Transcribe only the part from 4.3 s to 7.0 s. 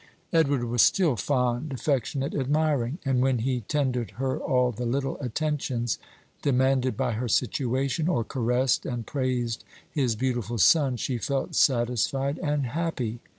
all the little attentions demanded